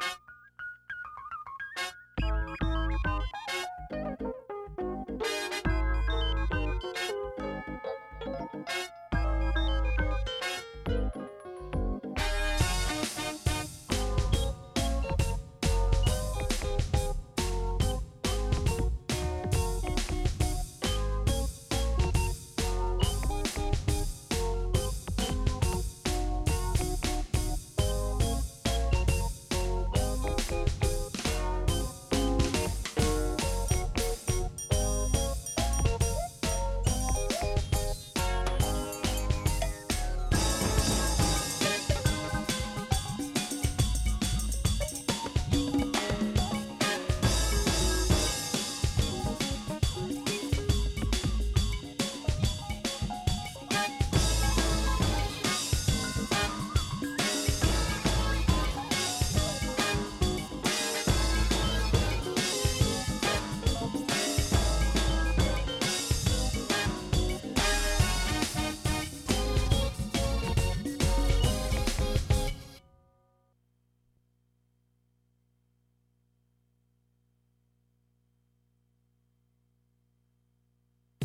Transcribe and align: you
you 0.00 0.31